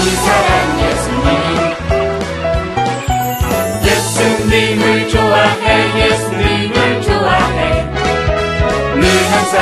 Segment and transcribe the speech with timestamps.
[0.00, 1.26] 사랑 예수님.
[3.84, 5.64] 예수님을 좋아해
[6.00, 7.58] 예수님을 좋아해.
[8.94, 9.02] 늘
[9.32, 9.54] 항상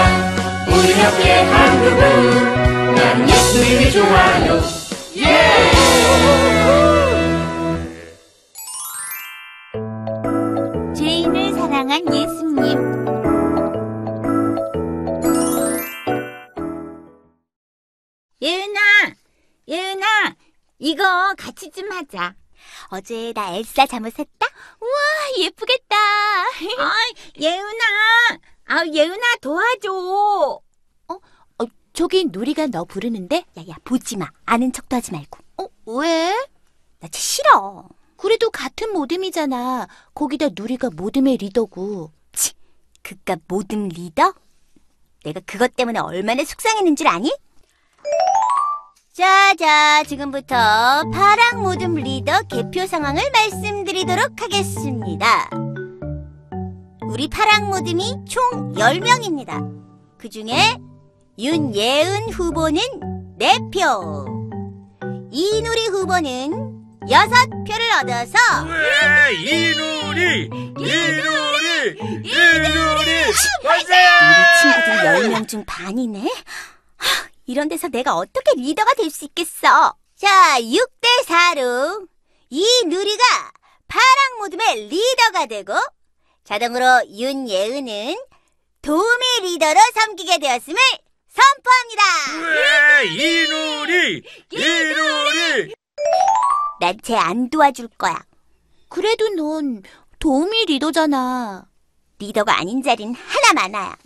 [0.68, 4.60] 우리 옆에 한 그분 난 예수님이 좋아요.
[10.94, 12.99] 죄인을 사랑한 예수님.
[20.90, 22.34] 이거 같이 좀 하자.
[22.88, 24.46] 어제 나 엘사 잠옷했다?
[24.80, 25.96] 우와, 예쁘겠다.
[26.82, 26.92] 아,
[27.40, 29.92] 예은아, 아, 예은아 도와줘.
[29.92, 33.44] 어, 어, 저기 누리가 너 부르는데?
[33.56, 34.28] 야야, 보지 마.
[34.44, 35.38] 아는 척도 하지 말고.
[35.58, 35.68] 어,
[36.00, 36.32] 왜?
[36.98, 37.88] 나 진짜 싫어.
[38.16, 39.86] 그래도 같은 모듬이잖아.
[40.14, 42.10] 거기다 누리가 모듬의 리더고.
[42.32, 42.52] 치,
[43.02, 44.34] 그깟 모듬 리더?
[45.22, 47.32] 내가 그것 때문에 얼마나 속상했는 줄 아니?
[49.12, 50.54] 자자, 지금부터
[51.12, 55.50] 파랑 모듬 리더 개표 상황을 말씀드리도록 하겠습니다.
[57.08, 59.68] 우리 파랑 모듬이 총 10명입니다.
[60.16, 60.78] 그 중에
[61.38, 62.80] 윤예은 후보는
[63.40, 64.26] 4표,
[65.32, 66.70] 이누리 후보는
[67.02, 68.38] 6표를 얻어서
[68.68, 70.44] 왜 이누리
[70.78, 73.34] 이누리 이누리 우리
[74.62, 76.20] 친구들 10명 중 반이네.
[76.96, 79.94] 하, 이런 데서 내가 어떻게 리더가 될 수 있겠어?
[80.16, 82.06] 자, 6대 4로
[82.50, 83.24] 이 누리가
[83.88, 85.74] 파랑 모둠의 리더가 되고
[86.44, 88.16] 자동으로 윤예은은
[88.82, 90.76] 도우미 리더로 섬기게 되었음을
[91.28, 92.02] 선포합니다.
[93.02, 94.22] 왜 이누리
[94.52, 95.74] 이누리
[96.80, 98.16] 난 쟤 안 도와줄 거야.
[98.88, 99.82] 그래도 넌
[100.20, 101.64] 도우미 리더잖아.
[102.20, 103.96] 리더가 아닌 자리는 하나 많아야.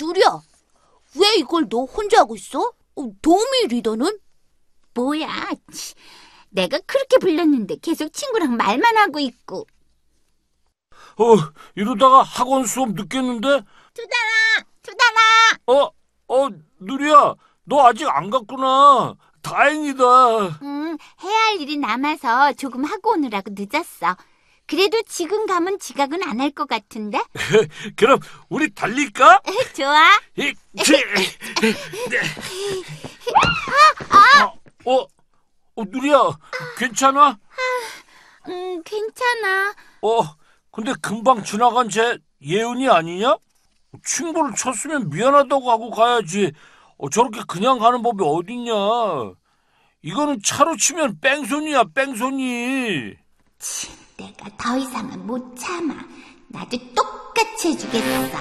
[0.00, 0.40] 누리야,
[1.18, 2.60] 왜 이걸 너 혼자 하고 있어?
[2.96, 4.18] 어, 도우미 리더는?
[4.94, 5.28] 뭐야,
[5.72, 5.94] 치.
[6.50, 9.66] 내가 그렇게 불렀는데 계속 친구랑 말만 하고 있고.
[11.18, 11.34] 어
[11.74, 13.62] 이러다가 학원 수업 늦겠는데
[13.94, 15.20] 투다라, 투다라.
[15.66, 17.34] 어어 누리야
[17.64, 20.04] 너 아직 안 갔구나 다행이다
[20.62, 24.16] 응, 해야 할 일이 남아서 조금 하고 오느라고 늦었어.
[24.66, 27.18] 그래도 지금 가면 지각은 안 할 것 같은데?
[27.96, 28.18] 그럼
[28.48, 29.40] 우리 달릴까
[29.74, 30.20] 좋아.
[30.36, 30.94] 이, 치,
[34.84, 35.06] 어, 어,
[35.76, 36.18] 어, 누리야,
[36.78, 37.38] 괜찮아?
[38.48, 39.74] 음, 괜찮아.
[40.02, 40.20] 어,
[40.70, 43.36] 근데 금방 지나간 쟤 예은이 아니냐?
[44.04, 46.52] 친구를 쳤으면 미안하다고 하고 가야지.
[46.98, 48.72] 어, 저렇게 그냥 가는 법이 어딨냐?
[50.02, 53.14] 이거는 차로 치면 뺑소니야, 뺑소니.
[54.16, 55.94] 내가 더 이상은 못 참아.
[56.48, 58.38] 나도 똑같이 해주겠어.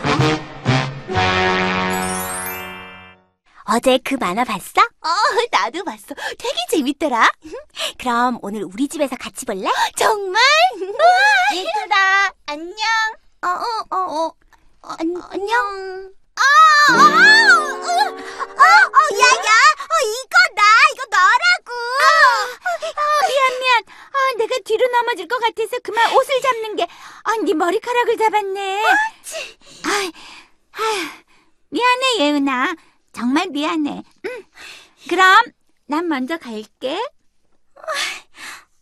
[3.67, 4.81] 어제 그 만화 봤어?
[4.81, 5.09] 어,
[5.51, 6.13] 나도 봤어.
[6.37, 7.29] 되게 재밌더라.
[7.97, 9.69] 그럼 오늘 우리 집에서 같이 볼래?
[9.97, 10.41] 정말?
[11.53, 12.75] 얘들아, 안녕.
[13.41, 14.33] 어, 어, 어, 어.
[14.83, 14.99] 안,
[15.31, 16.13] 안녕.
[16.35, 16.41] 아,
[16.89, 17.09] 아, 어, 어,
[18.05, 20.61] 어, 야, 야, 어, 이거 나,
[20.93, 21.71] 이거 너라고.
[22.95, 23.83] 아, 미안, 미안.
[24.13, 26.83] 아, 내가 뒤로 넘어질 것 같아서 그만 옷을 잡는 게,
[27.23, 28.83] 아, 네 머리카락을 잡았네.
[28.83, 30.11] 아,
[30.71, 31.23] 아,
[31.69, 32.75] 미안해, 예은아.
[33.13, 34.03] 정말 미안해.
[34.25, 34.45] 응.
[35.07, 35.43] 그럼,
[35.85, 36.99] 난 먼저 갈게.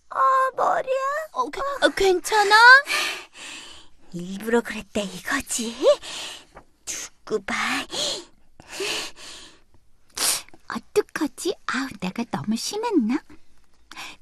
[0.09, 0.19] 아,
[0.55, 0.93] 머리야.
[1.33, 2.55] 어, 괜찮아?
[4.13, 5.75] 일부러 그랬대, 이거지?
[6.85, 7.55] 두고 봐.
[10.69, 11.55] 어떡하지?
[11.67, 13.21] 아우, 내가 너무 심했나?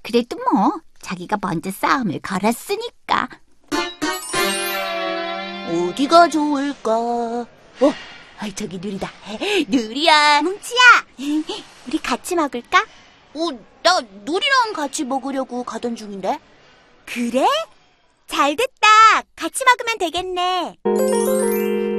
[0.01, 3.27] 그래도 뭐, 자기가 먼저 싸움을 걸었으니까.
[5.69, 6.91] 어디가 좋을까?
[6.99, 7.47] 어,
[8.39, 9.09] 아이, 저기 누리다.
[9.67, 10.41] 누리야.
[10.41, 10.79] 뭉치야.
[11.87, 12.85] 우리 같이 먹을까?
[13.33, 13.49] 어,
[13.83, 16.39] 나 누리랑 같이 먹으려고 가던 중인데.
[17.05, 17.45] 그래?
[18.27, 18.87] 잘 됐다.
[19.35, 20.77] 같이 먹으면 되겠네.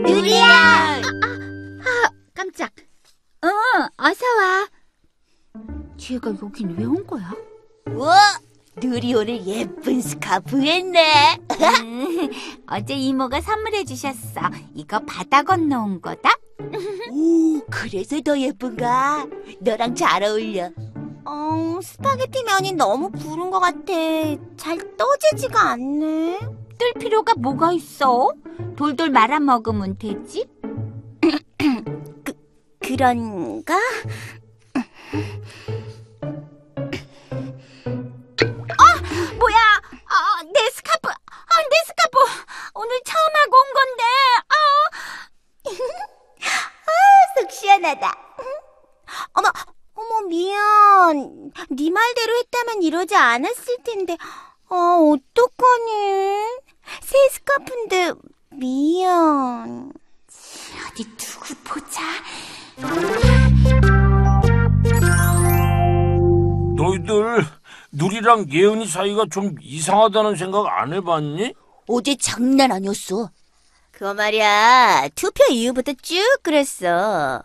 [0.06, 0.46] 누리야.
[0.46, 1.02] 아,
[1.84, 2.70] 아, 깜짝.
[3.42, 3.48] 어,
[3.96, 4.68] 어서 와.
[5.98, 7.32] 쟤가 여긴 왜 온 거야?
[7.88, 8.38] 우와,
[8.80, 11.38] 누리 오늘 예쁜 스카프 했네.
[12.66, 14.40] 어제 이모가 선물해 주셨어.
[14.74, 16.30] 이거 바다 건너온 거다.
[17.10, 19.26] 오, 그래서 더 예쁜가?
[19.60, 20.70] 너랑 잘 어울려.
[21.24, 23.92] 어, 스파게티 면이 너무 불은 것 같아.
[24.56, 26.38] 잘 떠지지가 않네.
[26.78, 28.32] 뜰 필요가 뭐가 있어?
[28.76, 30.46] 돌돌 말아 먹으면 되지.
[32.24, 32.32] 그,
[32.80, 33.78] 그런가?
[53.32, 54.16] 않았을 텐데.
[54.68, 56.44] 아, 어떡하니?
[57.00, 58.12] 새 스카프인데
[58.50, 59.92] 미안.
[60.90, 62.02] 어디 두고 보자.
[66.76, 67.44] 너희들
[67.92, 71.54] 누리랑 예은이 사이가 좀 이상하다는 생각 안 해봤니?
[71.88, 73.30] 어제 장난 아니었어.
[73.90, 75.08] 그거 말이야.
[75.14, 77.42] 투표 이후부터 쭉 그랬어.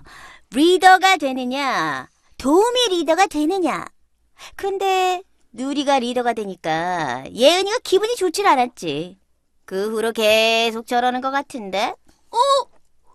[0.52, 2.08] 리더가 되느냐,
[2.38, 3.86] 도우미 리더가 되느냐.
[4.56, 5.22] 근데
[5.52, 9.18] 누리가 리더가 되니까 예은이가 기분이 좋질 않았지.
[9.66, 11.94] 그 후로 계속 저러는 것 같은데.
[12.32, 12.38] 어?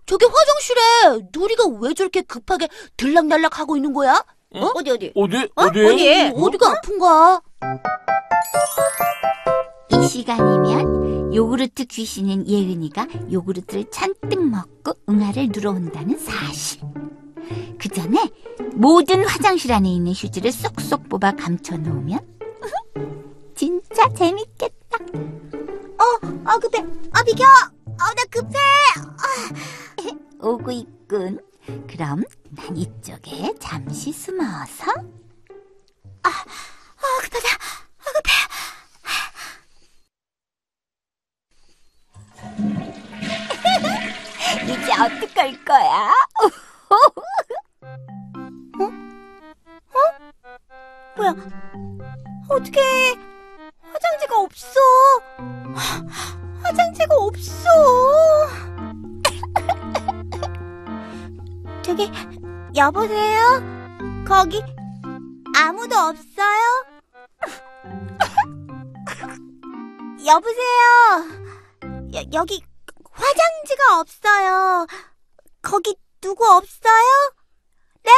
[0.06, 4.23] 저기 화장실에 누리가 왜 저렇게 급하게 들락날락 하고 있는 거야?
[4.55, 4.67] 어?
[4.75, 5.12] 어디 어디?
[5.14, 5.37] 어디?
[5.37, 5.62] 어?
[5.62, 5.84] 어디?
[5.87, 6.32] 어디?
[6.37, 7.40] 어디가 아픈가?
[9.90, 16.82] 이 시간이면 요구르트 귀신인 예은이가 요구르트를 잔뜩 먹고 응아를 누러온다는 사실.
[17.78, 18.18] 그 전에
[18.74, 22.20] 모든 화장실 안에 있는 휴지를 쏙쏙 뽑아 감춰놓으면
[23.54, 24.98] 진짜 재밌겠다.
[26.44, 26.78] 아 급해.
[27.12, 27.44] 아 비켜.
[27.98, 28.58] 아나 급해.
[30.40, 31.38] 오고 있군.
[31.88, 34.84] 그럼 난 이쪽에 잠시 숨어서
[36.24, 36.30] 아
[37.22, 37.48] 급하다.
[37.98, 38.32] 아 급해.
[44.64, 46.12] 이제 어떡할 거야?
[51.22, 51.34] 뭐야?
[52.48, 52.80] 어떻게
[53.80, 54.80] 화장지가 없어?
[56.64, 57.62] 화장지가 없어.
[61.82, 62.10] 저기
[62.74, 63.62] 여보세요?
[64.26, 64.60] 거기
[65.56, 66.84] 아무도 없어요?
[70.26, 70.82] 여보세요?
[72.14, 72.64] 여, 여기
[73.12, 74.88] 화장지가 없어요.
[75.62, 77.32] 거기 누구 없어요?
[78.02, 78.10] 네?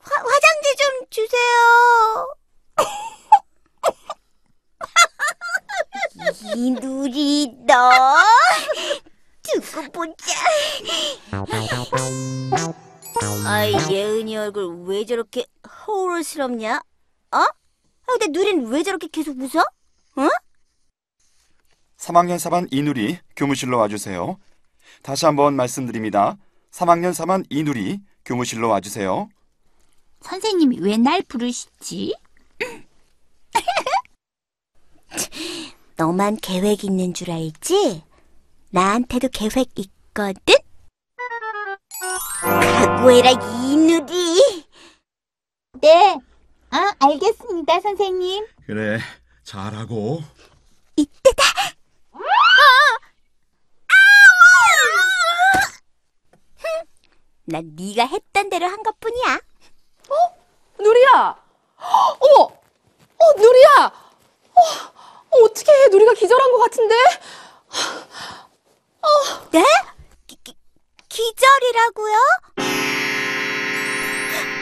[0.00, 1.58] 화, 화장지 좀 주세요.
[6.56, 7.90] 이 누리 너
[9.42, 10.34] 두고 보자.
[13.46, 15.44] 아이 예은이 얼굴 왜 저렇게
[15.86, 16.76] 허울스럽냐?
[16.76, 17.36] 어?
[17.38, 17.48] 아
[18.06, 19.64] 근데 누린 왜 저렇게 계속 웃어?
[21.98, 24.38] 3학년 4반 이누리 교무실로 와주세요.
[25.02, 26.36] 다시 한번 말씀드립니다.
[26.70, 29.28] 3학년 4반 이누리 교무실로 와주세요.
[30.20, 32.14] 선생님이 왜 날 부르시지?
[35.96, 38.02] 너만 계획 있는 줄 알지?
[38.70, 40.54] 나한테도 계획 있거든?
[42.40, 43.30] 각오해라,
[43.64, 44.64] 이누리!
[45.80, 46.16] 네.
[46.70, 48.46] 아, 알겠습니다, 선생님.
[48.66, 48.98] 그래,
[49.42, 50.20] 잘하고.
[50.96, 51.42] 이때다!
[57.44, 59.40] 난 네가 했던 대로 한 것뿐이야.
[62.20, 62.44] 어머!
[62.44, 63.92] 어, 누리야!
[64.54, 64.62] 어,
[65.44, 65.88] 어떻게 해?
[65.88, 66.94] 누리가 기절한 것 같은데?
[69.50, 69.64] 네?
[70.26, 70.54] 기, 기,
[71.08, 72.16] 기절이라고요?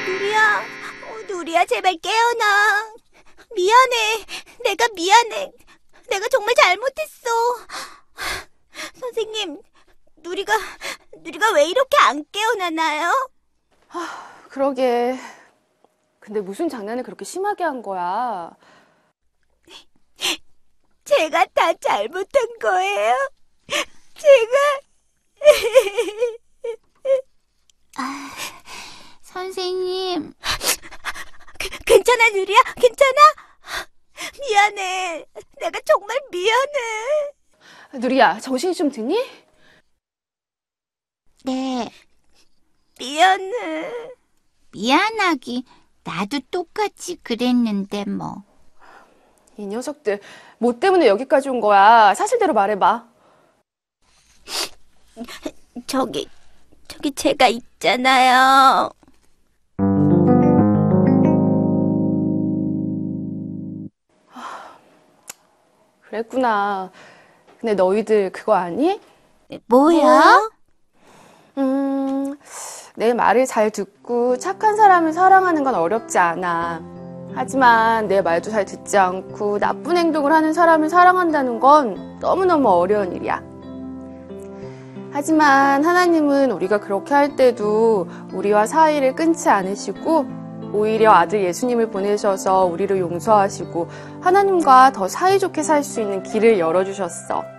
[0.07, 0.65] 누리야,
[1.09, 2.95] 어, 누리야, 제발 깨어나.
[3.55, 4.25] 미안해.
[4.65, 5.53] 내가 미안해.
[6.09, 7.31] 내가 정말 잘못했어.
[9.01, 9.61] 선생님,
[10.19, 10.53] 누리가,
[11.19, 13.11] 누리가 왜 이렇게 안 깨어나나요?
[14.51, 15.19] 그러게.
[16.27, 18.51] 근데 무슨 장난을 그렇게 심하게 한 거야?
[21.05, 23.15] 제가 다 잘못한 거예요.
[24.19, 24.57] 제가.
[29.23, 30.35] 선생님,
[31.87, 32.59] 괜찮아, 누리야?
[32.75, 33.21] 괜찮아?
[34.41, 35.27] 미안해.
[35.61, 37.31] 내가 정말 미안해.
[38.01, 39.17] 누리야, 정신이 좀 드니?
[41.45, 41.89] 네.
[42.99, 43.93] 미안해.
[44.73, 45.65] 미안하기.
[46.07, 48.45] 나도 똑같이 그랬는데 뭐.
[49.57, 50.21] 이 녀석들,
[50.59, 52.15] 뭐 때문에 여기까지 온 거야?
[52.15, 53.09] 사실대로 말해봐.
[55.89, 56.29] 저기,
[56.87, 58.91] 저기 제가 있잖아요.
[66.03, 66.93] 그랬구나.
[67.59, 69.01] 근데 너희들 그거 아니?
[69.67, 70.51] 뭐야?
[71.59, 72.37] 음,
[72.99, 76.81] 내 말을 잘 듣고 착한 사람을 사랑하는 건 어렵지 않아.
[77.35, 83.43] 하지만 내 말도 잘 듣지 않고 나쁜 행동을 하는 사람을 사랑한다는 건 너무너무 어려운 일이야.
[85.13, 90.25] 하지만 하나님은 우리가 그렇게 할 때도 우리와 사이를 끊지 않으시고
[90.73, 93.89] 오히려 아들 예수님을 보내셔서 우리를 용서하시고
[94.23, 97.56] 하나님과 더 사이좋게 살 수 있는 길을 열어주셨어.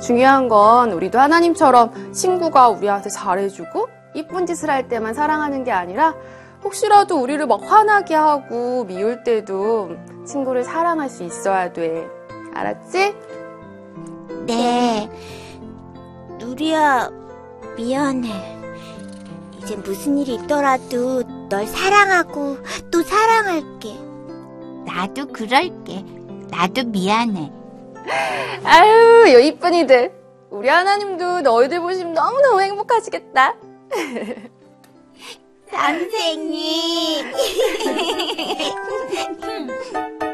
[0.00, 6.14] 중요한 건 우리도 하나님처럼 친구가 우리한테 잘해주고 이쁜 짓을 할 때만 사랑하는 게 아니라
[6.64, 9.90] 혹시라도 우리를 막 화나게 하고 미울 때도
[10.26, 12.08] 친구를 사랑할 수 있어야 돼.
[12.54, 13.14] 알았지?
[14.46, 15.10] 네.
[16.38, 17.10] 누리야,
[17.76, 18.56] 미안해.
[19.58, 22.58] 이제 무슨 일이 있더라도 널 사랑하고
[22.90, 23.94] 또 사랑할게.
[24.86, 26.04] 나도 그럴게.
[26.50, 27.52] 나도 미안해.
[28.64, 30.12] 아유, 요 이쁜이들.
[30.50, 33.56] 우리 하나님도 너희들 보시면 너무너무 행복하시겠다.
[35.70, 37.32] 선생님.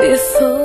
[0.00, 0.59] pessoa.